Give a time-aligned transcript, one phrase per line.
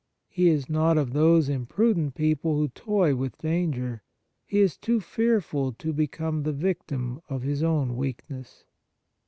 [0.29, 4.01] He is not of those imprudent people who toy with danger;
[4.47, 8.63] he is too fearful to become the victim of his own weakness.